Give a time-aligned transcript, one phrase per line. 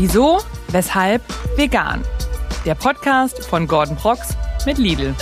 [0.00, 1.24] Wieso, weshalb,
[1.56, 2.04] vegan.
[2.64, 5.12] Der Podcast von Gordon Prox mit Lidl.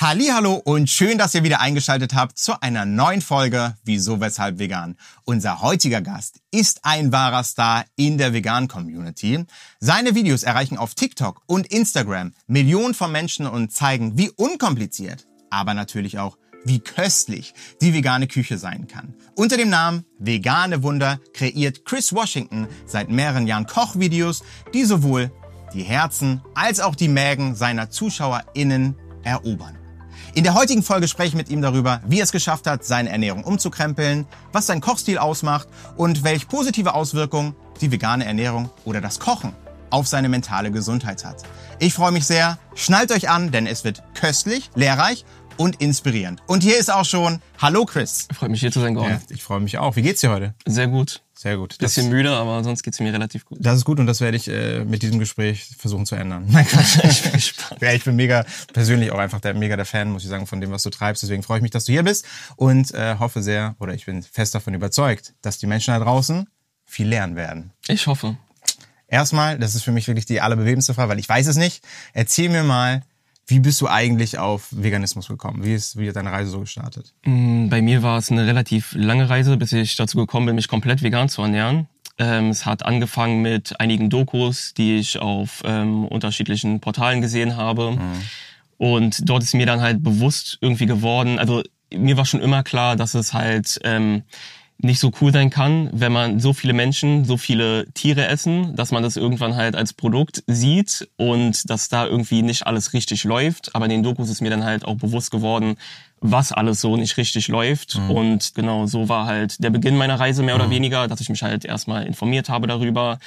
[0.00, 4.96] Hallo und schön, dass ihr wieder eingeschaltet habt zu einer neuen Folge Wieso, weshalb vegan.
[5.26, 9.44] Unser heutiger Gast ist ein wahrer Star in der vegan Community.
[9.78, 15.74] Seine Videos erreichen auf TikTok und Instagram Millionen von Menschen und zeigen, wie unkompliziert, aber
[15.74, 19.14] natürlich auch wie köstlich die vegane Küche sein kann.
[19.34, 24.42] Unter dem Namen Vegane Wunder kreiert Chris Washington seit mehreren Jahren Kochvideos,
[24.74, 25.30] die sowohl
[25.72, 29.76] die Herzen als auch die Mägen seiner ZuschauerInnen erobern.
[30.34, 33.10] In der heutigen Folge spreche ich mit ihm darüber, wie er es geschafft hat, seine
[33.10, 39.18] Ernährung umzukrempeln, was sein Kochstil ausmacht und welche positive Auswirkungen die vegane Ernährung oder das
[39.18, 39.54] Kochen
[39.90, 41.42] auf seine mentale Gesundheit hat.
[41.80, 42.58] Ich freue mich sehr.
[42.74, 45.24] Schnallt euch an, denn es wird köstlich, lehrreich
[45.56, 46.42] und inspirierend.
[46.46, 48.28] Und hier ist auch schon Hallo Chris.
[48.32, 49.12] Freut mich hier zu sein, Gordon.
[49.12, 49.96] Ja, ich freue mich auch.
[49.96, 50.54] Wie geht's dir heute?
[50.66, 51.22] Sehr gut.
[51.34, 51.78] Sehr gut.
[51.78, 53.58] Bisschen das, müde, aber sonst geht's mir relativ gut.
[53.60, 56.46] Das ist gut und das werde ich äh, mit diesem Gespräch versuchen zu ändern.
[56.50, 57.80] Mein Gott, ich bin gespannt.
[57.80, 60.60] Ja, ich bin mega, persönlich auch einfach der, mega der Fan, muss ich sagen, von
[60.60, 61.22] dem, was du treibst.
[61.22, 62.26] Deswegen freue ich mich, dass du hier bist
[62.56, 66.46] und äh, hoffe sehr, oder ich bin fest davon überzeugt, dass die Menschen da draußen
[66.84, 67.72] viel lernen werden.
[67.88, 68.36] Ich hoffe.
[69.10, 71.82] Erstmal, das ist für mich wirklich die allerbewegendste Frage, weil ich weiß es nicht.
[72.12, 73.02] Erzähl mir mal,
[73.50, 75.64] wie bist du eigentlich auf Veganismus gekommen?
[75.64, 77.12] Wie ist, wie hat deine Reise so gestartet?
[77.24, 80.68] Mm, bei mir war es eine relativ lange Reise, bis ich dazu gekommen bin, mich
[80.68, 81.88] komplett vegan zu ernähren.
[82.18, 87.92] Ähm, es hat angefangen mit einigen Dokus, die ich auf ähm, unterschiedlichen Portalen gesehen habe.
[87.92, 88.22] Mhm.
[88.78, 92.96] Und dort ist mir dann halt bewusst irgendwie geworden, also mir war schon immer klar,
[92.96, 94.22] dass es halt ähm,
[94.82, 98.92] nicht so cool sein kann, wenn man so viele Menschen, so viele Tiere essen, dass
[98.92, 103.74] man das irgendwann halt als Produkt sieht und dass da irgendwie nicht alles richtig läuft.
[103.74, 105.76] Aber in den Dokus ist mir dann halt auch bewusst geworden,
[106.20, 107.98] was alles so nicht richtig läuft.
[107.98, 108.10] Mhm.
[108.10, 110.72] Und genau so war halt der Beginn meiner Reise mehr oder mhm.
[110.72, 113.18] weniger, dass ich mich halt erstmal informiert habe darüber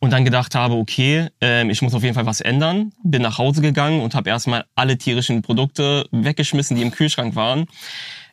[0.00, 2.92] und dann gedacht habe, okay, äh, ich muss auf jeden Fall was ändern.
[3.02, 7.66] Bin nach Hause gegangen und habe erstmal alle tierischen Produkte weggeschmissen, die im Kühlschrank waren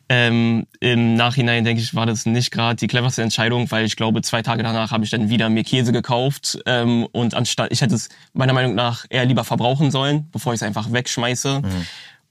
[0.08, 4.22] ähm, Im Nachhinein denke ich, war das nicht gerade die cleverste Entscheidung, weil ich glaube,
[4.22, 7.96] zwei Tage danach habe ich dann wieder mir Käse gekauft ähm, und anstatt, ich hätte
[7.96, 11.60] es meiner Meinung nach eher lieber verbrauchen sollen, bevor ich es einfach wegschmeiße.
[11.60, 11.86] Mhm.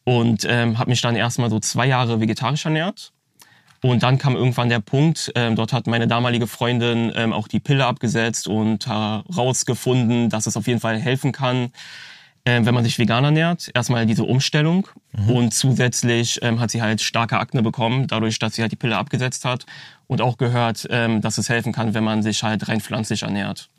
[0.06, 3.12] Und ähm, habe mich dann erstmal so zwei Jahre vegetarisch ernährt.
[3.81, 7.59] Und dann kam irgendwann der Punkt, ähm, dort hat meine damalige Freundin ähm, auch die
[7.59, 11.72] Pille abgesetzt und herausgefunden, dass es auf jeden Fall helfen kann,
[12.45, 15.29] wenn man sich vegan ernährt, erstmal diese Umstellung mhm.
[15.31, 18.97] und zusätzlich ähm, hat sie halt starke Akne bekommen, dadurch, dass sie halt die Pille
[18.97, 19.66] abgesetzt hat
[20.07, 23.69] und auch gehört, ähm, dass es helfen kann, wenn man sich halt rein pflanzlich ernährt.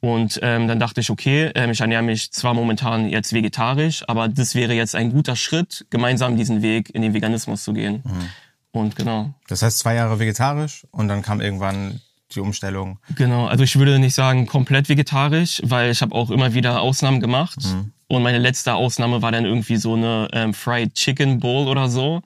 [0.00, 4.28] Und ähm, dann dachte ich, okay, ähm, ich ernähre mich zwar momentan jetzt vegetarisch, aber
[4.28, 8.02] das wäre jetzt ein guter Schritt, gemeinsam diesen Weg in den Veganismus zu gehen.
[8.04, 8.28] Mhm.
[8.72, 9.32] Und genau.
[9.48, 12.00] Das heißt zwei Jahre vegetarisch und dann kam irgendwann
[12.36, 12.98] die Umstellung.
[13.14, 17.20] Genau, also ich würde nicht sagen komplett vegetarisch, weil ich habe auch immer wieder Ausnahmen
[17.20, 17.58] gemacht.
[17.64, 17.92] Mhm.
[18.08, 22.22] Und meine letzte Ausnahme war dann irgendwie so eine ähm, Fried Chicken Bowl oder so.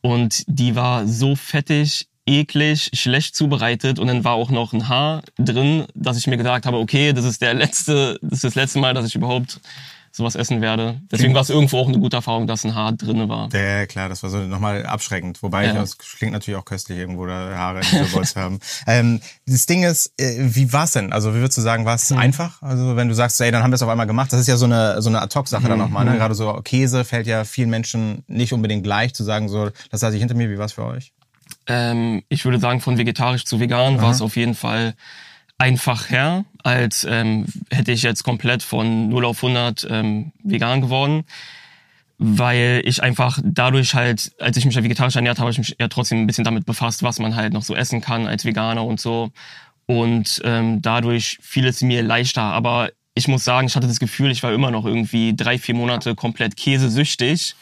[0.00, 5.22] Und die war so fettig, eklig, schlecht zubereitet und dann war auch noch ein Haar
[5.38, 8.78] drin, dass ich mir gesagt habe, okay, das ist der letzte, das ist das letzte
[8.78, 9.60] Mal, dass ich überhaupt
[10.18, 11.00] sowas essen werde.
[11.10, 13.48] Deswegen war es irgendwo auch eine gute Erfahrung, dass ein Haar drinne war.
[13.54, 15.42] Ja, klar, das war so nochmal abschreckend.
[15.42, 15.82] Wobei, ja.
[15.82, 18.58] es klingt natürlich auch köstlich, irgendwo da Haare in der Bolz haben.
[18.86, 21.12] Ähm, das Ding ist, äh, wie war's denn?
[21.12, 22.18] Also wie würdest du sagen, war es mhm.
[22.18, 22.62] einfach?
[22.62, 24.32] Also wenn du sagst, ey, dann haben wir es auf einmal gemacht.
[24.32, 25.68] Das ist ja so eine, so eine Ad-Hoc-Sache mhm.
[25.68, 26.04] dann nochmal.
[26.04, 26.12] Ne?
[26.12, 26.16] Mhm.
[26.16, 30.16] Gerade so Käse fällt ja vielen Menschen nicht unbedingt gleich zu sagen, so, das lasse
[30.16, 30.50] ich hinter mir.
[30.50, 31.12] Wie war's für euch?
[31.66, 34.94] Ähm, ich würde sagen, von vegetarisch zu vegan war es auf jeden Fall
[35.58, 41.24] einfach her, als ähm, hätte ich jetzt komplett von 0 auf 100 ähm, vegan geworden,
[42.18, 45.88] weil ich einfach dadurch halt, als ich mich ja vegetarisch ernährt habe, ich mich ja
[45.88, 49.00] trotzdem ein bisschen damit befasst, was man halt noch so essen kann als Veganer und
[49.00, 49.30] so.
[49.86, 52.42] Und ähm, dadurch fiel es mir leichter.
[52.42, 55.74] Aber ich muss sagen, ich hatte das Gefühl, ich war immer noch irgendwie drei, vier
[55.74, 57.56] Monate komplett käsesüchtig.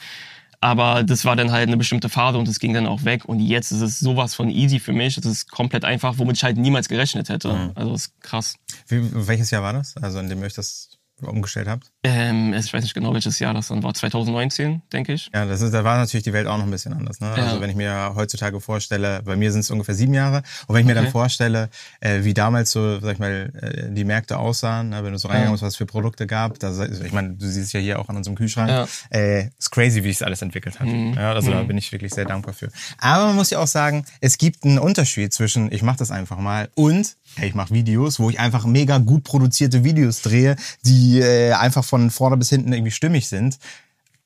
[0.67, 3.25] Aber das war dann halt eine bestimmte Phase und es ging dann auch weg.
[3.25, 5.17] Und jetzt ist es sowas von easy für mich.
[5.17, 7.53] Es ist komplett einfach, womit ich halt niemals gerechnet hätte.
[7.53, 7.71] Mhm.
[7.77, 8.57] Also es ist krass.
[8.89, 9.97] Wie, welches Jahr war das?
[9.97, 11.93] Also in dem ihr euch das umgestellt habt?
[12.05, 13.95] Ähm, ich weiß nicht genau, welches Jahr das dann war.
[13.95, 15.31] 2019, denke ich.
[15.33, 17.21] Ja, das ist, da war natürlich die Welt auch noch ein bisschen anders.
[17.21, 17.33] Ne?
[17.37, 17.45] Ja.
[17.45, 20.81] Also wenn ich mir heutzutage vorstelle, bei mir sind es ungefähr sieben Jahre, und wenn
[20.81, 21.05] ich mir okay.
[21.05, 21.71] dann vorstelle,
[22.01, 25.03] äh, wie damals so, sag ich mal, äh, die Märkte aussahen, ne?
[25.05, 27.69] wenn du so reingegangen bist, was es für Produkte gab, da, ich meine, du siehst
[27.69, 28.87] es ja hier auch an unserem Kühlschrank, ja.
[29.11, 30.87] äh, ist crazy, wie sich alles entwickelt hat.
[30.87, 31.15] Mhm.
[31.15, 31.55] Ja, also mhm.
[31.55, 32.69] da bin ich wirklich sehr dankbar für.
[32.99, 36.39] Aber man muss ja auch sagen, es gibt einen Unterschied zwischen, ich mache das einfach
[36.39, 41.21] mal und hey, ich mache Videos, wo ich einfach mega gut produzierte Videos drehe, die
[41.21, 43.59] äh, einfach von vorne bis hinten irgendwie stimmig sind.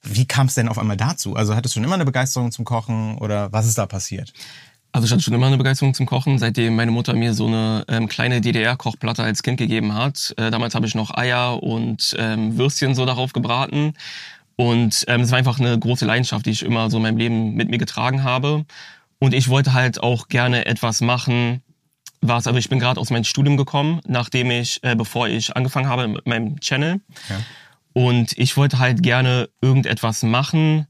[0.02, 1.36] Wie kam es denn auf einmal dazu?
[1.36, 4.32] Also hattest du schon immer eine Begeisterung zum Kochen oder was ist da passiert?
[4.92, 7.84] Also ich hatte schon immer eine Begeisterung zum Kochen, seitdem meine Mutter mir so eine
[7.88, 10.34] ähm, kleine DDR-Kochplatte als Kind gegeben hat.
[10.36, 13.94] Äh, damals habe ich noch Eier und ähm, Würstchen so darauf gebraten.
[14.56, 17.54] Und ähm, es war einfach eine große Leidenschaft, die ich immer so in meinem Leben
[17.54, 18.64] mit mir getragen habe.
[19.20, 21.62] Und ich wollte halt auch gerne etwas machen,
[22.20, 25.88] was, also ich bin gerade aus meinem Studium gekommen, nachdem ich, äh, bevor ich angefangen
[25.88, 27.00] habe mit meinem Channel.
[27.28, 27.40] Ja.
[27.92, 30.86] Und ich wollte halt gerne irgendetwas machen,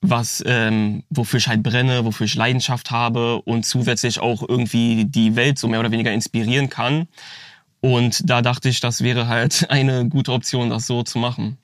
[0.00, 5.36] was, ähm, wofür ich halt brenne, wofür ich Leidenschaft habe und zusätzlich auch irgendwie die
[5.36, 7.06] Welt so mehr oder weniger inspirieren kann.
[7.80, 11.58] Und da dachte ich, das wäre halt eine gute Option, das so zu machen.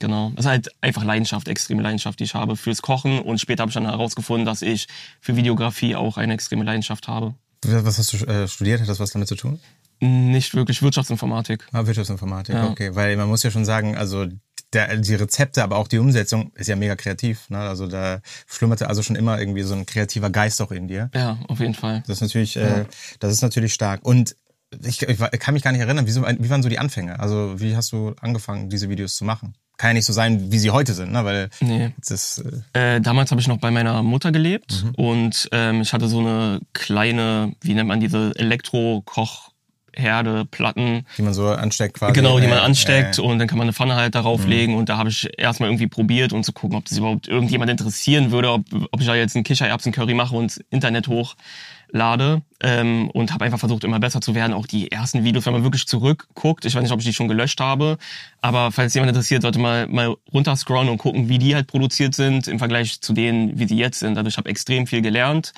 [0.00, 0.32] Genau.
[0.34, 3.20] Das ist halt einfach Leidenschaft, extreme Leidenschaft, die ich habe fürs Kochen.
[3.20, 4.88] Und später habe ich dann herausgefunden, dass ich
[5.20, 7.34] für Videografie auch eine extreme Leidenschaft habe.
[7.64, 8.80] Was hast du äh, studiert?
[8.80, 9.60] Hat das was damit zu tun?
[10.00, 11.66] Nicht wirklich Wirtschaftsinformatik.
[11.72, 12.68] Ah, Wirtschaftsinformatik, Ja.
[12.68, 12.94] okay.
[12.94, 14.26] Weil man muss ja schon sagen, also
[14.72, 17.48] der, die Rezepte, aber auch die Umsetzung ist ja mega kreativ.
[17.48, 17.58] Ne?
[17.58, 21.10] Also da schlummerte also schon immer irgendwie so ein kreativer Geist auch in dir.
[21.14, 22.02] Ja, auf jeden Fall.
[22.06, 22.84] Das ist natürlich, äh,
[23.20, 24.04] das ist natürlich stark.
[24.04, 24.36] Und
[24.84, 27.18] ich, ich kann mich gar nicht erinnern, wie, so, wie waren so die Anfänge?
[27.20, 29.54] Also wie hast du angefangen, diese Videos zu machen?
[29.78, 31.24] Kann ja nicht so sein, wie sie heute sind, ne?
[31.24, 31.90] Weil Nee.
[32.08, 32.42] das
[32.72, 36.20] äh, Äh, damals habe ich noch bei meiner Mutter gelebt und ähm, ich hatte so
[36.20, 42.12] eine kleine, wie nennt man diese Elektro-Kochherde, Platten, die man so ansteckt quasi.
[42.14, 44.74] genau, die man Äh, ansteckt äh, und dann kann man eine Pfanne halt darauf legen
[44.76, 48.30] und da habe ich erstmal irgendwie probiert, um zu gucken, ob das überhaupt irgendjemand interessieren
[48.30, 51.08] würde, ob, ob ich da jetzt einen Kichererbsen-Curry mache und Internet
[51.96, 54.52] hochlade ähm, und habe einfach versucht, immer besser zu werden.
[54.52, 57.28] Auch die ersten Videos, wenn man wirklich zurückguckt, ich weiß nicht, ob ich die schon
[57.28, 57.98] gelöscht habe,
[58.40, 62.48] aber falls jemand interessiert, sollte mal, mal runterscrollen und gucken, wie die halt produziert sind
[62.48, 64.16] im Vergleich zu denen, wie sie jetzt sind.
[64.16, 65.52] Also ich habe extrem viel gelernt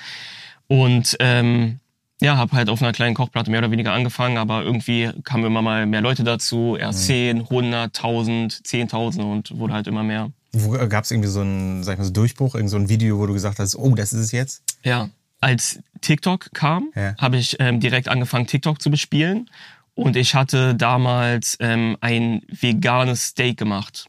[0.66, 1.80] und ähm,
[2.20, 5.62] ja, habe halt auf einer kleinen Kochplatte mehr oder weniger angefangen, aber irgendwie kamen immer
[5.62, 10.32] mal mehr Leute dazu, erst 10, 100, 1000, 10.000 und wurde halt immer mehr.
[10.52, 13.18] Wo gab es irgendwie so einen, sag ich mal, so Durchbruch, irgend so ein Video,
[13.18, 14.62] wo du gesagt hast, oh, das ist es jetzt?
[14.82, 15.10] Ja,
[15.40, 17.14] als TikTok kam, Ja.
[17.18, 19.48] habe ich ähm, direkt angefangen, TikTok zu bespielen.
[19.94, 24.06] Und ich hatte damals ähm, ein veganes Steak gemacht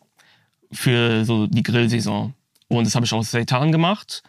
[0.72, 2.34] für so die Grillsaison.
[2.68, 4.22] Und das habe ich aus Seitan gemacht.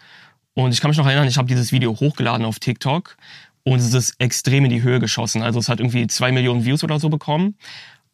[0.55, 3.17] Und ich kann mich noch erinnern, ich habe dieses Video hochgeladen auf TikTok
[3.63, 5.43] und es ist extrem in die Höhe geschossen.
[5.43, 7.57] Also es hat irgendwie zwei Millionen Views oder so bekommen.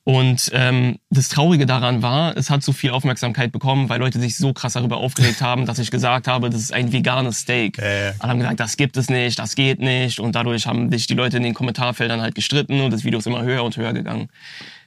[0.08, 4.36] Und ähm, das Traurige daran war, es hat so viel Aufmerksamkeit bekommen, weil Leute sich
[4.36, 7.80] so krass darüber aufgeregt haben, dass ich gesagt habe, das ist ein veganes Steak.
[7.80, 8.12] Äh.
[8.20, 10.20] Alle haben gesagt, das gibt es nicht, das geht nicht.
[10.20, 13.26] Und dadurch haben sich die Leute in den Kommentarfeldern halt gestritten und das Video ist
[13.26, 14.28] immer höher und höher gegangen.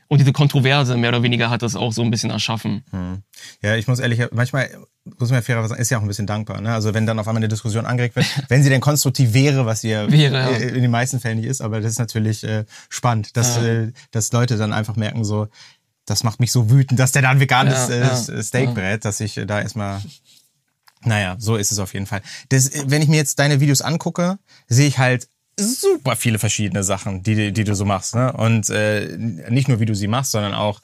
[0.10, 2.84] Und diese Kontroverse, mehr oder weniger, hat das auch so ein bisschen erschaffen.
[3.62, 4.70] Ja, ich muss ehrlich, manchmal
[5.06, 6.62] muss man ja fairerweise sagen, ist ja auch ein bisschen dankbar.
[6.62, 6.74] Ne?
[6.74, 9.82] Also wenn dann auf einmal eine Diskussion angeregt wird, wenn sie denn konstruktiv wäre, was
[9.82, 10.50] sie ja Wäre, ja.
[10.50, 13.92] äh, in den meisten Fällen nicht ist, aber das ist natürlich äh, spannend, dass, äh,
[14.10, 15.48] dass Leute dann einfach merken so,
[16.06, 18.74] das macht mich so wütend, dass der da ein veganes Ja, äh, ja, Steak ja.
[18.74, 20.02] brät, dass ich äh, da erstmal
[21.06, 22.22] naja, so ist es auf jeden Fall.
[22.50, 25.30] Das, wenn ich mir jetzt deine Videos angucke, sehe ich halt
[25.60, 28.16] super viele verschiedene Sachen, die, die du so machst.
[28.16, 28.34] Ne?
[28.34, 30.82] Und äh, nicht nur, wie du sie machst, sondern auch,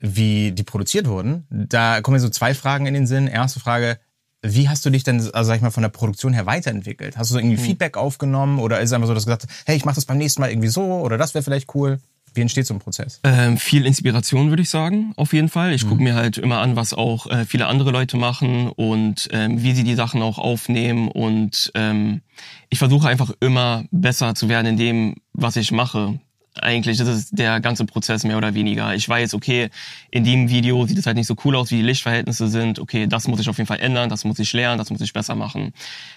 [0.00, 1.46] wie die produziert wurden.
[1.48, 3.28] Da kommen mir so zwei Fragen in den Sinn.
[3.28, 3.98] Erste Frage,
[4.42, 7.16] wie hast du dich denn, also sag ich mal, von der Produktion her weiterentwickelt?
[7.16, 9.66] Hast du so irgendwie Feedback aufgenommen oder ist es einfach so, dass du gesagt hast,
[9.66, 12.00] hey, ich mach das beim nächsten Mal irgendwie so oder das wäre vielleicht cool?
[12.34, 13.20] Wie entsteht so ein Prozess?
[13.24, 15.72] Ähm, viel Inspiration würde ich sagen, auf jeden Fall.
[15.72, 19.62] Ich gucke mir halt immer an, was auch äh, viele andere Leute machen und ähm,
[19.62, 21.08] wie sie die Sachen auch aufnehmen.
[21.08, 22.22] Und ähm,
[22.70, 26.18] ich versuche einfach immer besser zu werden in dem, was ich mache.
[26.60, 28.94] Eigentlich das ist der ganze Prozess mehr oder weniger.
[28.94, 29.70] Ich weiß, okay,
[30.10, 32.78] in dem Video sieht es halt nicht so cool aus, wie die Lichtverhältnisse sind.
[32.78, 35.14] Okay, das muss ich auf jeden Fall ändern, das muss ich lernen, das muss ich
[35.14, 35.72] besser machen.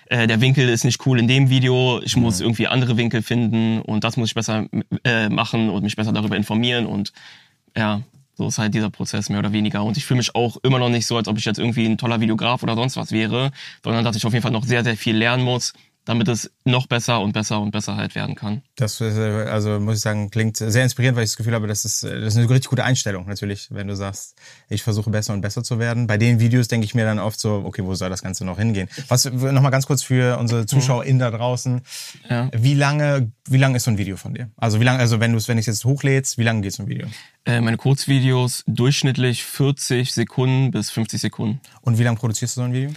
[0.07, 2.01] Äh, der Winkel ist nicht cool in dem Video.
[2.03, 4.65] Ich muss irgendwie andere Winkel finden und das muss ich besser
[5.05, 7.13] äh, machen und mich besser darüber informieren und
[7.77, 8.01] ja,
[8.35, 9.83] so ist halt dieser Prozess mehr oder weniger.
[9.83, 11.97] Und ich fühle mich auch immer noch nicht so, als ob ich jetzt irgendwie ein
[11.97, 13.51] toller Videograf oder sonst was wäre,
[13.83, 15.73] sondern dass ich auf jeden Fall noch sehr, sehr viel lernen muss,
[16.05, 18.61] damit es noch besser und besser und besser halt werden kann.
[18.75, 19.05] Das äh,
[19.49, 22.11] also muss ich sagen, klingt sehr inspirierend, weil ich das Gefühl habe, das ist, das
[22.11, 24.35] ist eine richtig gute Einstellung natürlich, wenn du sagst,
[24.69, 26.07] ich versuche besser und besser zu werden.
[26.07, 28.57] Bei den Videos denke ich mir dann oft so, okay, wo soll das Ganze noch
[28.57, 28.87] hingehen?
[29.07, 31.81] Was nochmal ganz kurz für unsere ZuschauerInnen da draußen.
[32.29, 32.49] Ja.
[32.53, 34.49] Wie lange, wie lange ist so ein Video von dir?
[34.57, 36.73] Also wie lange, also wenn du es, wenn ich es jetzt hochlädst, wie lange geht
[36.73, 37.07] so ein Video?
[37.45, 41.61] Äh, meine Kurzvideos durchschnittlich 40 Sekunden bis 50 Sekunden.
[41.81, 42.91] Und wie lange produzierst du so ein Video?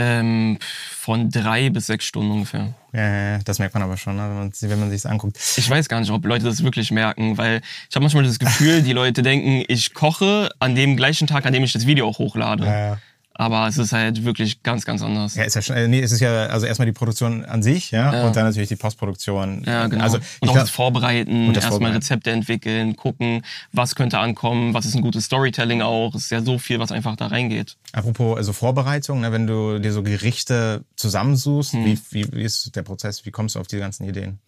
[0.00, 0.58] Ähm,
[0.90, 2.72] von drei bis sechs Stunden ungefähr.
[2.92, 5.38] Ja, das merkt man aber schon, ne, wenn man, wenn man sich anguckt.
[5.56, 8.82] Ich weiß gar nicht, ob Leute das wirklich merken, weil ich habe manchmal das Gefühl,
[8.84, 12.18] die Leute denken, ich koche an dem gleichen Tag, an dem ich das Video auch
[12.18, 12.64] hochlade.
[12.64, 12.98] Ja, ja.
[13.40, 15.34] Aber es ist halt wirklich ganz, ganz anders.
[15.34, 17.90] Ja, ist ja schon, äh, nee, es ist ja, also erstmal die Produktion an sich,
[17.90, 18.26] ja, Ja.
[18.26, 19.64] und dann natürlich die Postproduktion.
[19.66, 20.04] Ja, genau.
[20.04, 21.96] Also, und ich auch glaub, das Vorbereiten, Und das erstmal Vorbereiten.
[21.96, 23.42] Rezepte entwickeln, gucken,
[23.72, 26.14] was könnte ankommen, was ist ein gutes Storytelling auch.
[26.14, 27.76] Es ist ja so viel, was einfach da reingeht.
[27.92, 31.84] apropos also Vorbereitung, ne, wenn du dir so Gerichte zusammensuchst, Hm.
[31.86, 33.24] wie, wie, wie ist der Prozess?
[33.24, 34.38] Wie kommst du auf die ganzen Ideen?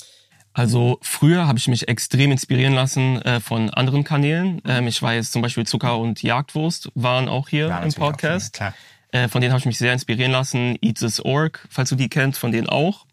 [0.54, 4.60] Also früher habe ich mich extrem inspirieren lassen äh, von anderen Kanälen.
[4.66, 8.54] Ähm, ich weiß zum Beispiel Zucker und Jagdwurst waren auch hier Ja, im Podcast.
[8.54, 8.74] Klar.
[9.12, 10.76] Äh, von denen habe ich mich sehr inspirieren lassen.
[10.82, 13.06] Eat This Org, falls du die kennst, von denen auch.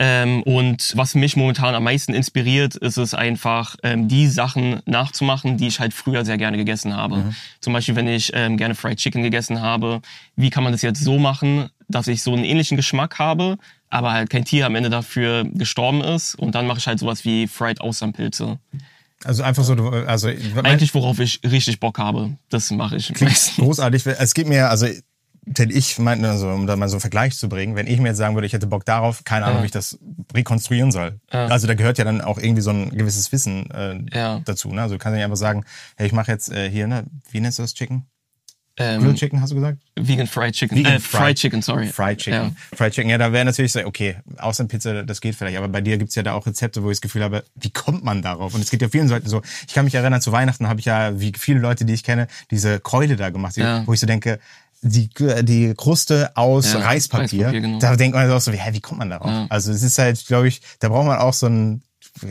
[0.00, 5.56] Ähm, und was mich momentan am meisten inspiriert, ist es einfach, ähm, die Sachen nachzumachen,
[5.56, 7.16] die ich halt früher sehr gerne gegessen habe.
[7.16, 7.34] Mhm.
[7.60, 10.00] Zum Beispiel, wenn ich ähm, gerne Fried Chicken gegessen habe,
[10.36, 13.58] wie kann man das jetzt so machen, dass ich so einen ähnlichen Geschmack habe,
[13.90, 16.34] aber halt kein Tier am Ende dafür gestorben ist.
[16.34, 18.58] Und dann mache ich halt sowas wie Fried Austernpilze.
[19.24, 19.74] Also einfach so,
[20.06, 20.28] also
[20.62, 23.12] Eigentlich, worauf ich richtig Bock habe, das mache ich.
[23.56, 24.06] Großartig.
[24.06, 24.86] Es geht mir, also
[25.50, 28.08] denn ich meine, also, um da mal so einen Vergleich zu bringen, wenn ich mir
[28.08, 29.62] jetzt sagen würde, ich hätte Bock darauf, keine Ahnung, Ja.
[29.62, 29.98] wie ich das
[30.34, 31.20] rekonstruieren soll.
[31.32, 31.46] Ja.
[31.46, 34.40] Also da gehört ja dann auch irgendwie so ein gewisses Wissen äh, Ja.
[34.44, 34.68] dazu.
[34.72, 34.82] Ne?
[34.82, 35.64] Also du kannst ja nicht einfach sagen,
[35.96, 38.04] hey, ich mache jetzt äh, hier, ne, wie nennst du das Chicken?
[38.78, 39.78] Ähm, Grilled Chicken, hast du gesagt?
[39.96, 40.78] Vegan Fried Chicken.
[40.78, 41.86] Vegan äh, Fried, Chicken, sorry.
[41.88, 42.54] Fried Chicken.
[42.70, 42.76] Ja.
[42.76, 45.56] Fried Chicken, ja, da wäre natürlich so, okay, außer Pizza, das geht vielleicht.
[45.58, 48.04] Aber bei dir gibt's ja da auch Rezepte, wo ich das Gefühl habe, wie kommt
[48.04, 48.54] man darauf?
[48.54, 49.42] Und es geht ja vielen Leuten so.
[49.66, 52.28] Ich kann mich erinnern, zu Weihnachten habe ich ja, wie viele Leute, die ich kenne,
[52.50, 53.82] diese Keule da gemacht, Ja.
[53.86, 54.38] wo ich so denke,
[54.82, 55.10] die,
[55.42, 57.78] die Kruste aus Ja, Reispapier, Reispapier, genau.
[57.80, 59.28] da denkt man auch so, wie, hä, wie kommt man darauf?
[59.28, 59.46] Ja.
[59.48, 61.82] Also es ist halt, glaube ich, da braucht man auch so ein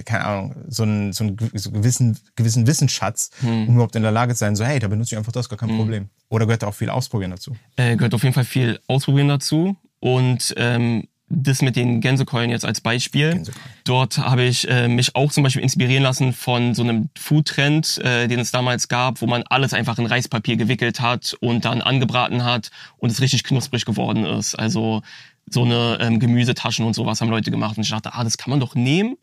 [0.05, 3.67] keine Ahnung, so einen, so einen gewissen, gewissen Wissensschatz, Hm.
[3.67, 5.57] um überhaupt in der Lage zu sein, so, hey, da benutze ich einfach das, gar
[5.57, 6.09] kein Problem.
[6.29, 7.55] Oder gehört da auch viel Ausprobieren dazu?
[7.75, 9.75] Äh, gehört auf jeden Fall viel Ausprobieren dazu.
[9.99, 13.31] Und ähm, das mit den Gänsekeulen jetzt als Beispiel.
[13.33, 13.65] Gänsekeulen.
[13.83, 18.27] Dort habe ich äh, mich auch zum Beispiel inspirieren lassen von so einem Foodtrend, äh,
[18.27, 22.45] den es damals gab, wo man alles einfach in Reispapier gewickelt hat und dann angebraten
[22.45, 24.55] hat und es richtig knusprig geworden ist.
[24.55, 25.01] Also
[25.49, 27.77] so eine ähm, Gemüsetaschen und sowas haben Leute gemacht.
[27.77, 29.17] Und ich dachte, ah, das kann man doch nehmen.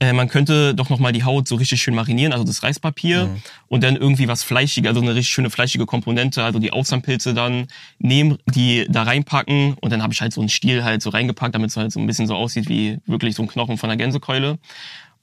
[0.00, 3.36] Äh, man könnte doch noch mal die Haut so richtig schön marinieren, also das Reispapier
[3.66, 7.66] und dann irgendwie was fleischiger, also eine richtig schöne fleischige Komponente, also die Austernpilze dann
[7.98, 11.54] nehmen, die da reinpacken und dann habe ich halt so einen Stiel halt so reingepackt,
[11.54, 13.96] damit es halt so ein bisschen so aussieht wie wirklich so ein Knochen von einer
[13.96, 14.58] Gänsekeule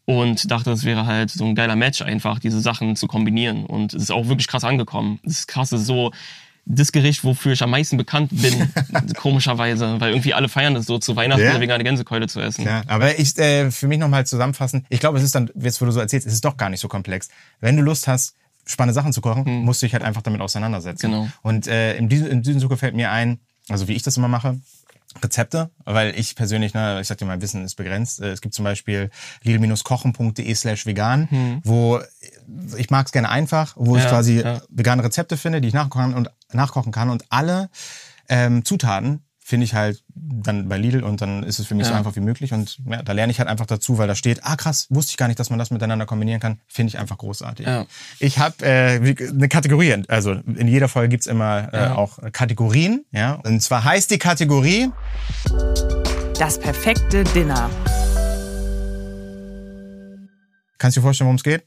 [0.04, 3.94] und dachte, es wäre halt so ein geiler Match einfach, diese Sachen zu kombinieren und
[3.94, 5.20] es ist auch wirklich krass angekommen.
[5.24, 6.12] Das ist krass, es ist so
[6.68, 8.72] das Gericht, wofür ich am meisten bekannt bin,
[9.18, 11.52] komischerweise, weil irgendwie alle feiern das so zu Weihnachten Ja.
[11.52, 12.66] eine vegane Gänsekeule zu essen.
[12.66, 15.86] Ja, aber ich äh, für mich nochmal zusammenfassen, ich glaube, es ist dann, jetzt wo
[15.86, 17.30] du so erzählst, es ist doch gar nicht so komplex.
[17.62, 21.12] Wenn du Lust hast, spannende Sachen zu kochen, musst du dich halt einfach damit auseinandersetzen.
[21.12, 21.28] Genau.
[21.44, 24.28] Und äh, in, diesem, in diesem Zuge fällt mir ein, also wie ich das immer
[24.28, 24.60] mache,
[25.24, 28.20] Rezepte, weil ich persönlich, ne, ich sag dir, mein Wissen ist begrenzt.
[28.22, 29.12] Äh, Es gibt zum Beispiel
[29.44, 32.00] lidl-kochen.de slash vegan, wo
[32.78, 34.62] ich mag es gerne einfach, wo ich Ja, quasi ja.
[34.70, 37.70] vegane Rezepte finde, die ich nachkochen und nachkochen kann und alle
[38.30, 41.92] ähm, Zutaten finde ich halt dann bei Lidl und dann ist es für mich so
[41.92, 42.00] Ja.
[42.00, 44.56] einfach wie möglich und ja, da lerne ich halt einfach dazu, weil da steht, ah
[44.56, 47.68] krass, wusste ich gar nicht, dass man das miteinander kombinieren kann, finde ich einfach großartig.
[47.68, 47.86] Ja.
[48.18, 48.96] Ich habe äh,
[49.30, 51.96] eine Kategorie, also in jeder Folge gibt's immer äh, Ja.
[51.96, 54.90] auch Kategorien, ja, und zwar heißt die Kategorie
[56.40, 57.70] Das perfekte Dinner.
[60.80, 61.64] Kannst du dir vorstellen, worum es geht?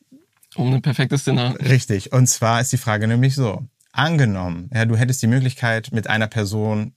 [0.56, 1.54] Um ein perfektes Dinner.
[1.60, 2.12] Richtig.
[2.12, 3.62] Und zwar ist die Frage nämlich so.
[3.92, 6.92] Angenommen, ja, du hättest die Möglichkeit, mit einer Person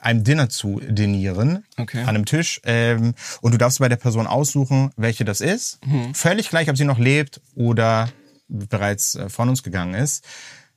[0.00, 2.00] ein Dinner zu dinieren Okay.
[2.02, 5.80] an einem Tisch ähm, und du darfst bei der Person aussuchen, welche das ist.
[6.14, 8.08] Völlig gleich, ob sie noch lebt oder
[8.48, 10.24] bereits äh, von uns gegangen ist.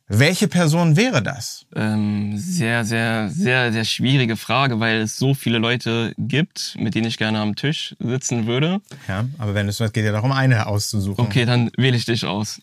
[0.07, 1.65] Welche Person wäre das?
[1.75, 7.07] Ähm, sehr, sehr, sehr, sehr schwierige Frage, weil es so viele Leute gibt, mit denen
[7.07, 8.81] ich gerne am Tisch sitzen würde.
[9.07, 11.25] Ja, aber wenn es geht ja darum, eine auszusuchen.
[11.25, 12.61] Okay, dann wähle ich dich aus.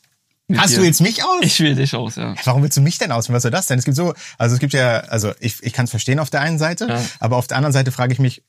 [0.58, 0.78] Hast dir.
[0.80, 1.40] du jetzt mich aus?
[1.42, 2.34] Ich wähle dich aus, ja.
[2.44, 3.36] Warum willst du mich denn auswählen?
[3.36, 3.78] Was soll das denn?
[3.78, 6.40] Es gibt so, also es gibt ja, also ich, ich kann es verstehen auf der
[6.40, 7.00] einen Seite, Ja.
[7.20, 8.42] aber auf der anderen Seite frage ich mich,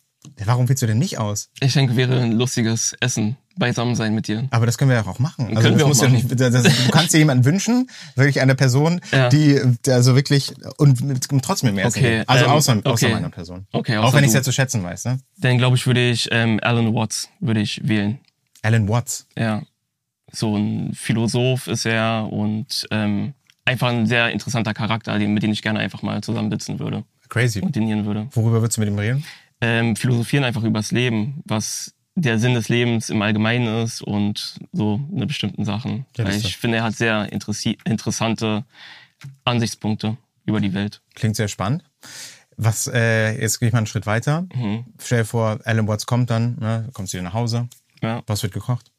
[0.45, 1.49] warum willst du denn mich aus?
[1.59, 4.47] Ich denke, wäre ein lustiges Essen, beisammen sein mit dir.
[4.51, 5.47] Aber das können wir ja auch machen.
[5.49, 6.25] Also Können wir auch muss ja machen.
[6.27, 9.27] nicht, das, du kannst dir jemanden wünschen, wirklich eine Person, Ja.
[9.29, 12.29] die also wirklich und mit, trotzdem essen Okay, geht.
[12.29, 13.13] Also ähm, außer, außer okay.
[13.13, 13.67] meiner Person.
[13.73, 15.03] Okay, auch außer wenn ich es ja zu schätzen weiß.
[15.05, 15.19] Ne?
[15.39, 18.19] Dann glaube ich, würde ich ähm, Alan Watts würde ich wählen.
[18.61, 19.27] Alan Watts.
[19.37, 19.61] Ja.
[20.35, 23.33] So ein Philosoph ist er und ähm,
[23.65, 27.61] einfach ein sehr interessanter Charakter, den- mit dem ich gerne einfach mal zusammensitzen würde Crazy.
[27.61, 28.27] und dinieren würde.
[28.31, 29.23] Worüber würdest du mit ihm reden?
[29.61, 34.99] ähm, philosophieren einfach übers Leben, was der Sinn des Lebens im Allgemeinen ist und so
[35.15, 36.05] eine bestimmten Sachen.
[36.17, 38.65] Ja, das ich finde, er hat sehr interessante
[39.45, 41.01] Ansichtspunkte über die Welt.
[41.15, 41.83] Klingt sehr spannend.
[42.57, 44.45] Was, äh, jetzt gehe ich mal einen Schritt weiter.
[44.53, 44.85] Mhm.
[45.01, 47.67] Stell dir vor, Alan Watts kommt dann, ne, kommst du wieder nach Hause.
[48.01, 48.21] Ja.
[48.27, 48.91] Was wird gekocht?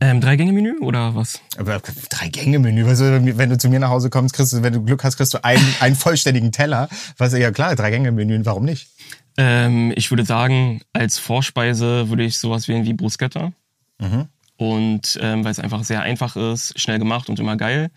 [0.00, 1.40] Ähm, Drei-Gänge-Menü oder was?
[1.56, 5.16] Drei-Gänge-Menü, du, wenn du zu mir nach Hause kommst, kriegst du, wenn du Glück hast,
[5.16, 6.88] kriegst du einen, einen vollständigen Teller.
[7.16, 8.88] Was ja klar, Drei-Gänge-Menü, warum nicht?
[9.36, 13.52] Ähm, ich würde sagen, als Vorspeise würde ich sowas wählen wie Bruschetta.
[13.98, 14.26] Mhm.
[14.56, 17.90] Und ähm, weil es einfach sehr einfach ist, schnell gemacht und immer geil.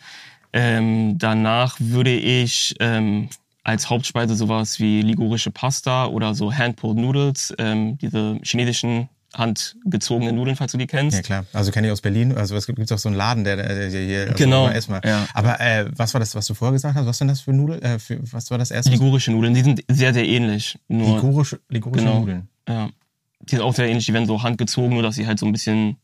[0.54, 3.30] Ähm, danach würde ich ähm,
[3.64, 10.56] als Hauptspeise sowas wie ligurische Pasta oder so Hand-Pulled Noodles, ähm, diese chinesischen handgezogene Nudeln,
[10.56, 11.16] falls du die kennst.
[11.16, 12.36] Ja klar, also kenne ich aus Berlin.
[12.38, 15.02] Also es gibt auch so einen Laden, der, der, der hier also Genau, erstmal.
[15.06, 15.28] ja.
[15.34, 17.06] Aber äh, was war das, was du vorher gesagt hast?
[17.06, 17.82] Was sind das für Nudeln?
[17.82, 18.92] Äh, für, was war das erste?
[18.92, 20.78] Ligurische Nudeln, die sind sehr, sehr ähnlich.
[20.88, 22.20] Nur, Ligurische, ligurische Genau.
[22.20, 22.50] Nudeln.
[22.68, 22.90] ja,
[23.42, 25.52] die sind auch sehr ähnlich, die werden so handgezogen, nur dass sie halt so ein
[25.52, 25.98] bisschen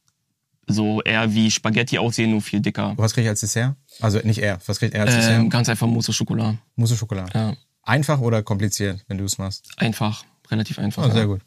[0.70, 2.94] so eher wie Spaghetti aussehen, nur viel dicker.
[2.98, 3.76] Was kriege ich als Dessert?
[4.02, 4.60] Also nicht er.
[4.66, 5.50] Was kriegt er als Ähm, Dessert?
[5.50, 6.56] ganz einfach Mousse au Chocolat.
[6.76, 7.32] Mousse Schokolade.
[7.34, 7.54] Ja,
[7.84, 9.66] Einfach oder kompliziert, wenn du es machst?
[9.78, 11.04] einfach, relativ einfach.
[11.06, 11.14] Oh, ja.
[11.14, 11.40] sehr gut.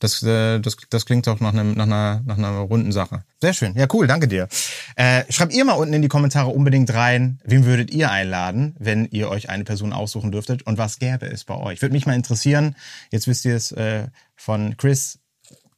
[0.00, 3.24] Das, äh, das, das klingt doch nach, einem, nach, einer, nach einer runden Sache.
[3.40, 3.74] Sehr schön.
[3.74, 4.48] Ja, cool, danke dir.
[4.94, 9.06] Äh, schreibt ihr mal unten in die Kommentare unbedingt rein, wen würdet ihr einladen, wenn
[9.06, 11.82] ihr euch eine Person aussuchen dürftet und was gäbe es bei euch?
[11.82, 12.76] Würde mich mal interessieren.
[13.10, 15.18] Jetzt wisst ihr es äh, von Chris.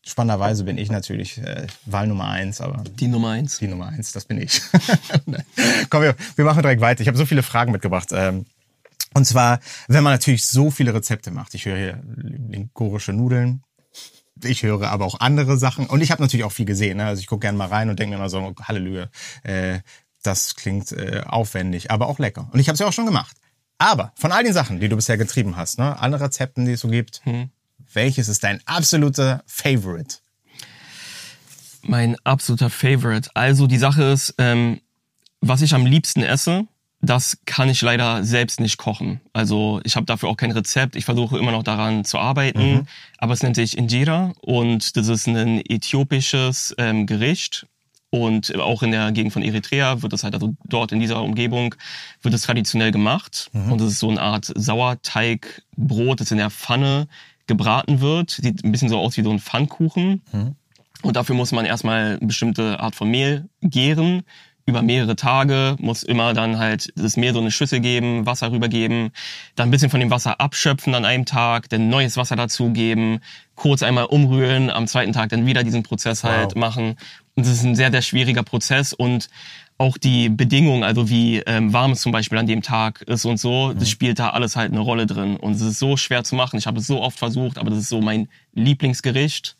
[0.03, 3.59] Spannenderweise bin ich natürlich äh, Wahl Nummer eins, aber Die Nummer eins.
[3.59, 4.61] die Nummer eins, das bin ich.
[5.91, 7.03] Komm, wir, wir machen direkt weiter.
[7.03, 8.09] Ich habe so viele Fragen mitgebracht.
[8.13, 8.47] Ähm,
[9.13, 11.55] und zwar, wenn man natürlich so viele Rezepte macht.
[11.55, 13.63] Ich höre hier lingorische Nudeln.
[14.45, 15.87] Ich höre aber auch andere Sachen.
[15.87, 16.99] Und ich habe natürlich auch viel gesehen.
[16.99, 17.07] Ne?
[17.07, 19.09] Also ich gucke gerne mal rein und denke mir immer so, oh, Halleluja,
[19.43, 19.81] äh,
[20.23, 22.49] das klingt äh, aufwendig, aber auch lecker.
[22.53, 23.37] Und ich habe es ja auch schon gemacht.
[23.79, 26.81] Aber von all den Sachen, die du bisher getrieben hast, ne, alle Rezepten, die es
[26.81, 27.23] so gibt,
[27.95, 30.19] welches ist dein absoluter Favorite?
[31.83, 33.31] Mein absoluter Favorite.
[33.35, 34.81] Also die Sache ist, ähm,
[35.41, 36.67] was ich am liebsten esse,
[37.03, 39.21] das kann ich leider selbst nicht kochen.
[39.33, 40.97] Also ich habe dafür auch kein Rezept.
[40.97, 42.61] Ich versuche immer noch daran zu arbeiten.
[43.19, 47.67] Aber es nennt sich Injera und das ist ein äthiopisches ähm, Gericht.
[48.11, 51.75] Und auch in der Gegend von Eritrea wird es halt, also dort in dieser Umgebung,
[52.23, 53.49] wird es traditionell gemacht.
[53.71, 57.07] Und es ist so eine Art Sauerteigbrot, das in der Pfanne
[57.47, 58.31] gebraten wird.
[58.31, 60.23] Sieht ein bisschen so aus wie so ein Pfannkuchen.
[61.03, 64.23] Und dafür muss man erstmal eine bestimmte Art von Mehl gären.
[64.71, 69.11] Über mehrere Tage muss immer dann halt das Mehl so eine Schüssel geben, Wasser rübergeben,
[69.57, 73.19] dann ein bisschen von dem Wasser abschöpfen an einem Tag, dann neues Wasser dazugeben,
[73.57, 76.55] kurz einmal umrühren, am zweiten Tag dann wieder diesen Prozess halt Wow.
[76.55, 76.97] machen.
[77.35, 79.29] Und das ist ein sehr, sehr schwieriger Prozess und
[79.77, 83.39] auch die Bedingungen, also wie ähm, warm es zum Beispiel an dem Tag ist und
[83.39, 85.37] so, das spielt da alles halt eine Rolle drin.
[85.37, 86.59] Und es ist so schwer zu machen.
[86.59, 89.57] Ich habe es so oft versucht, aber das ist so mein Lieblingsgericht.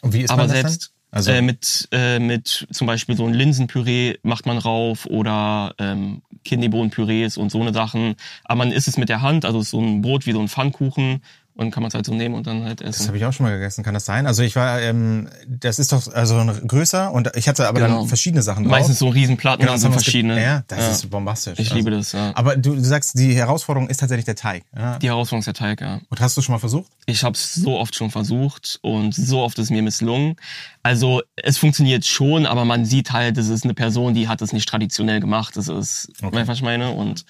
[0.00, 0.93] Und wie ist Aber man das selbst?
[1.14, 6.22] Also, äh, mit, äh, mit zum Beispiel so ein Linsenpüree macht man rauf oder ähm,
[6.44, 8.16] Kidneybohnenpürees und so eine Sachen.
[8.42, 11.22] Aber man isst es mit der Hand, also so ein Brot wie so ein Pfannkuchen
[11.56, 13.06] und kann man es halt so nehmen und dann halt Das essen.
[13.08, 14.26] habe ich auch schon mal gegessen, kann das sein?
[14.26, 17.90] Also ich war, ähm, das ist doch also ein größer und ich hatte aber dann
[17.90, 18.04] Genau.
[18.06, 18.72] verschiedene Sachen drauf.
[18.72, 20.42] Meistens so Riesenplatten, genau, dann das sind verschiedene.
[20.42, 21.54] Ja, das ist bombastisch.
[21.58, 21.74] Ich also.
[21.76, 22.32] liebe das, ja.
[22.34, 24.64] Aber du, du sagst, die Herausforderung ist tatsächlich der Teig.
[24.76, 24.98] Ja?
[24.98, 26.00] Die Herausforderung ist der Teig, ja.
[26.08, 26.90] Und hast du schon mal versucht?
[27.06, 30.36] Ich habe es so oft schon versucht und so oft ist mir misslungen.
[30.82, 34.52] Also es funktioniert schon, aber man sieht halt, es ist eine Person, die hat es
[34.52, 35.56] nicht traditionell gemacht.
[35.56, 36.42] Das ist, Okay.
[36.46, 36.90] was ich meine?
[36.90, 37.24] Und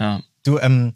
[0.00, 0.92] ja, Du, ähm,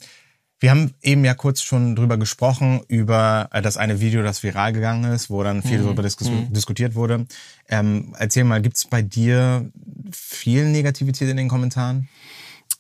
[0.60, 4.72] wir haben eben ja kurz schon drüber gesprochen, über äh, das eine Video, das viral
[4.72, 5.84] gegangen ist, wo dann viel Mhm.
[5.84, 7.26] darüber diskus diskutiert wurde.
[7.68, 9.70] Ähm, erzähl mal, gibt's bei dir
[10.12, 12.08] viel Negativität in den Kommentaren?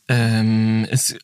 [0.08, 1.16] Ähm, ist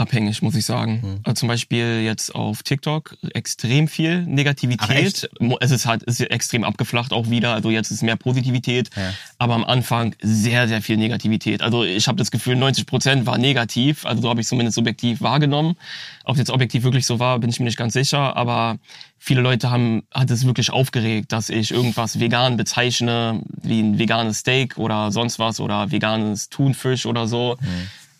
[0.00, 1.02] plattformabhängig, muss ich sagen.
[1.02, 1.20] Hm.
[1.24, 5.28] Also zum Beispiel jetzt auf TikTok extrem viel Negativität.
[5.60, 7.54] es ist halt ist extrem abgeflacht auch wieder.
[7.54, 9.12] Also jetzt ist mehr Positivität, Ja.
[9.38, 11.62] aber am Anfang sehr, sehr viel Negativität.
[11.62, 14.06] Also ich habe das Gefühl, 90 Prozent war negativ.
[14.06, 15.76] Also so habe ich zumindest subjektiv wahrgenommen.
[16.24, 18.36] Ob jetzt objektiv wirklich so war, bin ich mir nicht ganz sicher.
[18.36, 18.78] Aber
[19.18, 24.38] viele Leute haben hat es wirklich aufgeregt, dass ich irgendwas vegan bezeichne, wie ein veganes
[24.38, 27.56] Steak oder sonst was oder veganes Thunfisch oder so.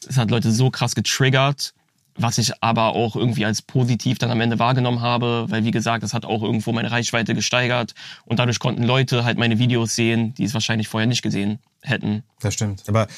[0.08, 1.74] Es hat Leute so krass getriggert,
[2.14, 6.02] was ich aber auch irgendwie als positiv dann am Ende wahrgenommen habe, weil wie gesagt,
[6.02, 10.34] das hat auch irgendwo meine Reichweite gesteigert und dadurch konnten Leute halt meine Videos sehen,
[10.34, 12.24] die es wahrscheinlich vorher nicht gesehen hätten.
[12.40, 12.88] Das stimmt.
[12.88, 13.08] Aber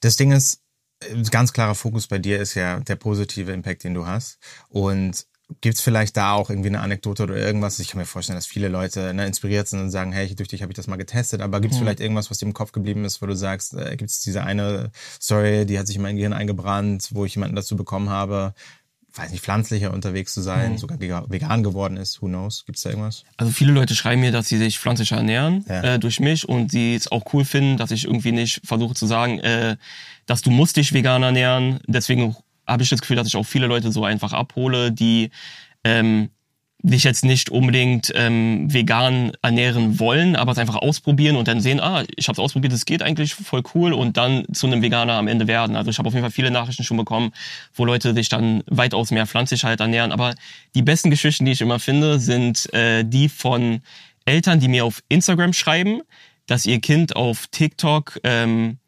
[0.00, 0.60] das Ding ist,
[1.00, 4.38] äh, ganz klarer Fokus bei dir ist ja der positive Impact, den du hast.
[4.68, 5.26] Und
[5.60, 7.78] gibt's vielleicht da auch irgendwie eine Anekdote oder irgendwas?
[7.78, 10.62] Ich kann mir vorstellen, dass viele Leute ne, inspiriert sind und sagen, hey, durch dich
[10.62, 11.40] habe ich das mal getestet.
[11.40, 14.20] Aber gibt's vielleicht irgendwas, was dir im Kopf geblieben ist, wo du sagst, äh, gibt's
[14.22, 18.08] diese eine Story, die hat sich in mein Gehirn eingebrannt, wo ich jemanden dazu bekommen
[18.10, 18.54] habe,
[19.14, 22.22] weiß nicht, pflanzlicher unterwegs zu sein, sogar vega- vegan geworden ist.
[22.22, 22.64] Who knows?
[22.64, 23.24] Gibt's da irgendwas?
[23.36, 25.82] Also viele Leute schreiben mir, dass sie sich pflanzlich ernähren Ja.
[25.82, 29.06] äh, durch mich und sie es auch cool finden, dass ich irgendwie nicht versuche zu
[29.06, 29.76] sagen, äh,
[30.24, 31.80] dass du musst dich vegan ernähren.
[31.86, 32.36] Deswegen
[32.72, 35.30] habe ich das Gefühl, dass ich auch viele Leute so einfach abhole, die
[35.84, 36.30] ähm,
[36.82, 41.80] dich jetzt nicht unbedingt ähm, vegan ernähren wollen, aber es einfach ausprobieren und dann sehen,
[41.80, 45.14] ah, ich habe es ausprobiert, es geht eigentlich voll cool und dann zu einem Veganer
[45.14, 45.76] am Ende werden.
[45.76, 47.32] Also ich habe auf jeden Fall viele Nachrichten schon bekommen,
[47.74, 50.10] wo Leute sich dann weitaus mehr pflanzlich halt ernähren.
[50.10, 50.34] Aber
[50.74, 53.80] die besten Geschichten, die ich immer finde, sind äh, die von
[54.24, 56.02] Eltern, die mir auf Instagram schreiben,
[56.46, 58.78] dass ihr Kind auf TikTok ähm,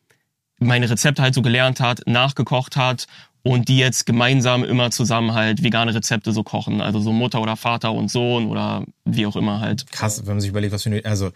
[0.58, 3.06] meine Rezepte halt so gelernt hat, nachgekocht hat
[3.44, 6.80] und die jetzt gemeinsam immer zusammen halt vegane Rezepte so kochen.
[6.80, 9.90] Also so Mutter oder Vater und Sohn oder wie auch immer halt.
[9.92, 11.30] Krass, wenn man sich überlegt, was für eine, also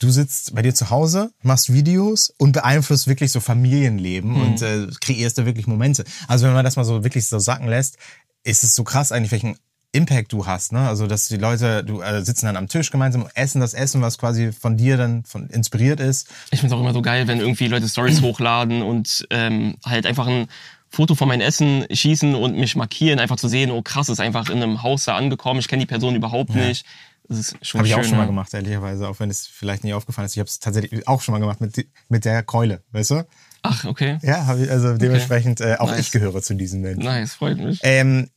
[0.00, 4.42] du sitzt bei dir zu Hause, machst Videos und beeinflusst wirklich so Familienleben mhm.
[4.42, 6.04] und äh, kreierst da wirklich Momente.
[6.26, 7.96] Also wenn man das mal so wirklich so sacken lässt,
[8.42, 9.56] ist es so krass eigentlich, welchen
[9.92, 10.88] Impact du hast, ne?
[10.88, 14.18] Also dass die Leute, du äh, sitzen dann am Tisch gemeinsam, essen das Essen, was
[14.18, 16.28] quasi von dir dann von inspiriert ist.
[16.50, 20.26] Ich find's auch immer so geil, wenn irgendwie Leute Stories hochladen und ähm, halt einfach
[20.26, 20.48] ein
[20.92, 24.50] Foto von meinem Essen schießen und mich markieren, einfach zu sehen, oh krass, ist einfach
[24.50, 26.66] in einem Haus da angekommen, ich kenne die Person überhaupt ja.
[26.66, 26.84] nicht.
[27.28, 29.94] Das ist schon Habe ich auch schon mal gemacht, ehrlicherweise, auch wenn es vielleicht nie
[29.94, 30.34] aufgefallen ist.
[30.34, 33.26] Ich habe es tatsächlich auch schon mal gemacht mit, mit der Keule, weißt du?
[33.62, 34.18] Ach, okay.
[34.22, 36.00] Ja, hab ich, also dementsprechend äh, auch nice.
[36.00, 37.04] ich gehöre zu diesen Menschen.
[37.04, 37.80] Nice, freut mich.
[37.84, 38.28] Ähm,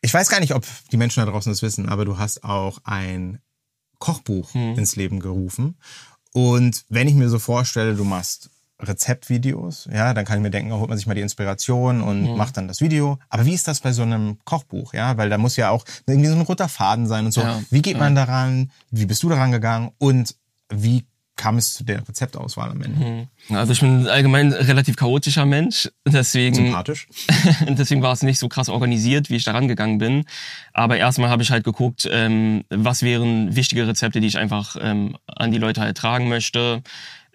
[0.00, 2.78] ich weiß gar nicht, ob die Menschen da draußen das wissen, aber du hast auch
[2.84, 3.40] ein
[3.98, 4.78] Kochbuch hm.
[4.78, 5.76] ins Leben gerufen.
[6.32, 10.72] Und wenn ich mir so vorstelle, du machst Rezeptvideos, ja, dann kann ich mir denken,
[10.72, 12.36] holt man sich mal die Inspiration und mhm.
[12.36, 13.18] macht dann das Video.
[13.30, 15.16] Aber wie ist das bei so einem Kochbuch, ja?
[15.16, 17.40] Weil da muss ja auch irgendwie so ein roter Faden sein und so.
[17.40, 17.62] Ja.
[17.70, 18.70] Wie geht man daran?
[18.90, 19.92] Wie bist du daran gegangen?
[19.98, 20.34] Und
[20.68, 23.28] wie kam es zu der Rezeptauswahl am Ende?
[23.48, 23.56] Mhm.
[23.56, 27.06] Also ich bin allgemein relativ chaotischer Mensch, deswegen sympathisch.
[27.68, 30.24] deswegen war es nicht so krass organisiert, wie ich daran gegangen bin.
[30.72, 35.16] Aber erstmal habe ich halt geguckt, ähm, was wären wichtige Rezepte, die ich einfach ähm,
[35.26, 36.82] an die Leute halt tragen möchte.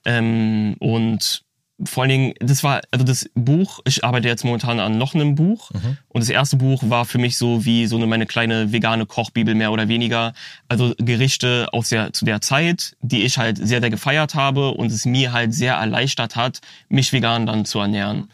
[0.06, 1.44] Ähm, und
[1.84, 5.36] vor allen Dingen, das war, also das Buch, ich arbeite jetzt momentan an noch einem
[5.36, 5.72] Buch.
[5.72, 5.98] Mhm.
[6.10, 9.56] Und das erste Buch war für mich so wie so eine meine kleine vegane Kochbibel
[9.56, 10.34] mehr oder weniger.
[10.68, 14.92] Also Gerichte aus der, zu der Zeit, die ich halt sehr, sehr gefeiert habe und
[14.92, 18.30] es mir halt sehr erleichtert hat, mich vegan dann zu ernähren.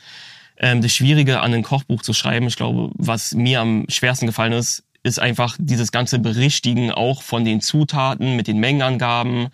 [0.57, 4.53] Ähm, das Schwierige an ein Kochbuch zu schreiben, ich glaube, was mir am schwersten gefallen
[4.53, 9.49] ist, ist einfach dieses ganze Berichtigen auch von den Zutaten mit den Mengenangaben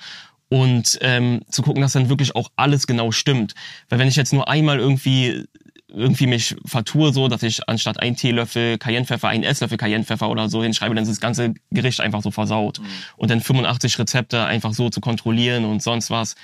[0.54, 3.56] und ähm, zu gucken, dass dann wirklich auch alles genau stimmt.
[3.90, 5.46] Weil wenn ich jetzt nur einmal irgendwie
[5.88, 10.62] irgendwie mich vertue so, dass ich anstatt ein Teelöffel Cayennepfeffer ein Esslöffel Cayennepfeffer oder so
[10.62, 12.80] hinschreibe, dann ist das ganze Gericht einfach so versaut.
[12.80, 12.86] Mhm.
[13.18, 16.36] Und dann 85 Rezepte einfach so zu kontrollieren und sonst was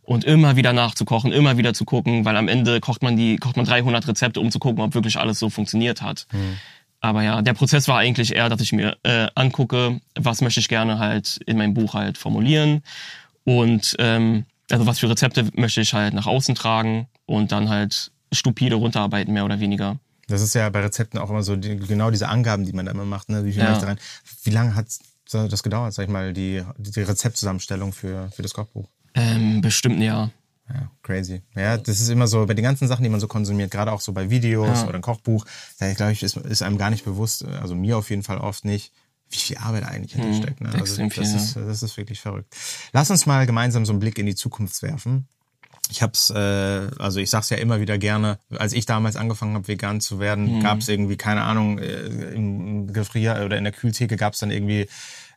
[0.00, 3.58] und immer wieder nachzukochen, immer wieder zu gucken, weil am Ende kocht man die kocht
[3.58, 6.26] man 300 Rezepte, um zu gucken, ob wirklich alles so funktioniert hat.
[6.32, 6.56] Mhm.
[7.00, 10.68] Aber ja, der Prozess war eigentlich eher, dass ich mir äh, angucke, was möchte ich
[10.68, 12.82] gerne halt in meinem Buch halt formulieren
[13.48, 18.12] und ähm, also was für Rezepte möchte ich halt nach außen tragen und dann halt
[18.30, 19.98] stupide runterarbeiten, mehr oder weniger.
[20.26, 22.92] Das ist ja bei Rezepten auch immer so die, genau diese Angaben, die man da
[22.92, 23.46] immer macht, ne?
[23.46, 23.72] Wie viel ja.
[23.78, 23.98] rein.
[24.42, 24.88] Wie lange hat
[25.32, 28.86] das gedauert, sag ich mal, die, die Rezeptzusammenstellung für, für das Kochbuch?
[29.14, 30.30] Ähm, bestimmt ein Jahr.
[30.68, 31.40] Ja, crazy.
[31.56, 34.02] Ja, das ist immer so, bei den ganzen Sachen, die man so konsumiert, gerade auch
[34.02, 34.86] so bei Videos ja.
[34.86, 35.46] oder ein Kochbuch,
[35.78, 38.66] da glaube ich, ist, ist einem gar nicht bewusst, also mir auf jeden Fall oft
[38.66, 38.92] nicht,
[39.30, 40.56] wie viel Arbeit eigentlich hinter hm.
[40.60, 40.72] Ne?
[40.74, 42.54] Also das, viel, ist, das ist wirklich verrückt.
[42.92, 45.26] Lass uns mal gemeinsam so einen Blick in die Zukunft werfen.
[45.90, 49.68] Ich hab's, äh, also ich sag's ja immer wieder gerne, als ich damals angefangen habe,
[49.68, 50.62] vegan zu werden, mhm.
[50.62, 54.86] gab's irgendwie, keine Ahnung, äh, im Gefrier oder in der Kühltheke gab's dann irgendwie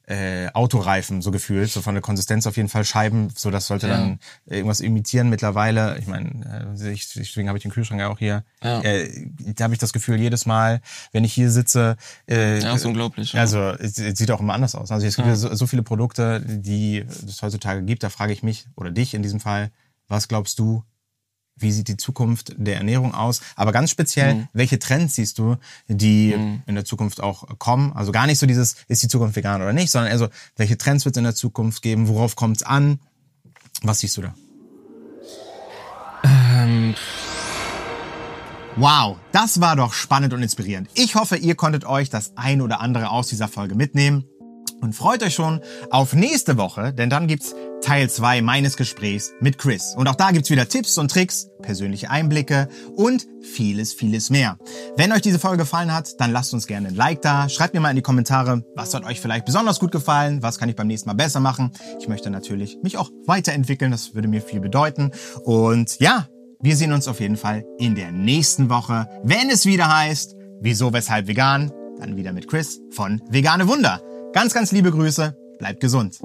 [0.08, 3.88] äh, Autoreifen so gefühlt, so von der Konsistenz auf jeden Fall Scheiben, so das sollte
[3.88, 3.98] ja.
[3.98, 5.30] dann irgendwas imitieren.
[5.30, 8.44] Mittlerweile, ich meine, äh, ich, deswegen habe ich den Kühlschrank ja auch hier.
[8.64, 8.82] Ja.
[8.82, 12.86] Äh, da habe ich das Gefühl, jedes Mal, wenn ich hier sitze, äh, ja, ist
[12.86, 13.34] unglaublich.
[13.34, 13.42] Ja.
[13.42, 14.92] Also es, es sieht auch immer anders aus.
[14.92, 15.36] Also es gibt ja.
[15.36, 18.04] so, so viele Produkte, die es heutzutage gibt.
[18.04, 19.72] Da frage ich mich oder dich in diesem Fall,
[20.08, 20.84] was glaubst du,
[21.56, 23.42] wie sieht die Zukunft der Ernährung aus?
[23.56, 24.48] Aber ganz speziell, mhm.
[24.54, 26.64] welche Trends siehst du, die mhm.
[26.66, 27.94] in der Zukunft auch kommen?
[27.94, 30.78] Also gar nicht so dieses, ist die Zukunft vegan oder nicht, sondern eher so, welche
[30.78, 32.08] Trends wird es in der Zukunft geben?
[32.08, 33.00] Worauf kommt es an?
[33.82, 34.36] Was siehst du da?
[36.24, 36.96] Ähm.
[38.78, 40.90] Wow, das war doch spannend und inspirierend.
[40.94, 44.26] Ich hoffe, ihr konntet euch das ein oder andere aus dieser Folge mitnehmen
[44.82, 49.58] und freut euch schon auf nächste Woche, denn dann gibt's Teil 2 meines Gesprächs mit
[49.58, 49.96] Chris.
[49.96, 54.58] Und auch da gibt's wieder Tipps und Tricks, persönliche Einblicke und vieles, vieles mehr.
[54.98, 57.50] Wenn euch diese Folge gefallen hat, dann lasst uns gerne ein Like da.
[57.50, 60.70] Schreibt mir mal in die Kommentare, was hat euch vielleicht besonders gut gefallen, was kann
[60.70, 61.72] ich beim nächsten Mal besser machen.
[62.00, 65.12] Ich möchte natürlich mich auch weiterentwickeln, das würde mir viel bedeuten.
[65.44, 66.28] Und ja,
[66.60, 70.94] wir sehen uns auf jeden Fall in der nächsten Woche, wenn es wieder heißt, wieso,
[70.94, 74.02] weshalb vegan, dann wieder mit Chris von Vegane Wunder.
[74.34, 76.20] Ganz, ganz liebe Grüße, bleibt gesund.